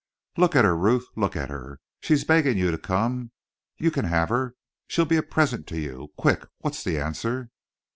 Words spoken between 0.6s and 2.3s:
her, Ruth. Look at her. She's